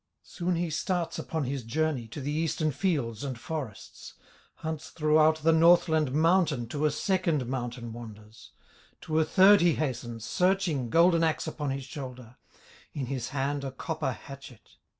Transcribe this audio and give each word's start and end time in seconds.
Quick 0.35 0.55
he 0.55 0.71
starts 0.71 1.19
upon 1.19 1.43
his 1.43 1.61
journey 1.63 2.07
To 2.07 2.21
the 2.21 2.31
eastern 2.31 2.71
fields 2.71 3.23
and 3.23 3.39
forests, 3.39 4.15
Hunts 4.55 4.89
throughout 4.89 5.43
the 5.43 5.51
Northland 5.51 6.11
mountain 6.11 6.67
To 6.69 6.87
a 6.87 6.89
second 6.89 7.45
mountain 7.45 7.93
wanders, 7.93 8.49
To 9.01 9.19
a 9.19 9.25
third 9.25 9.61
he 9.61 9.75
hastens, 9.75 10.25
searching, 10.25 10.89
Golden 10.89 11.23
axe 11.23 11.45
upon 11.45 11.69
his 11.69 11.85
shoulder, 11.85 12.37
In 12.93 13.05
his 13.05 13.29
hand 13.29 13.63
a 13.63 13.71
copper 13.71 14.11
hatchet. 14.13 14.77